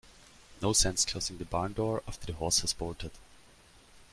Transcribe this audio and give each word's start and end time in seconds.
No 0.63 0.73
sense 0.73 1.05
closing 1.05 1.37
the 1.37 1.45
barn 1.45 1.73
door 1.73 2.01
after 2.07 2.25
the 2.25 2.33
horse 2.33 2.61
has 2.61 2.73
bolted. 2.73 3.11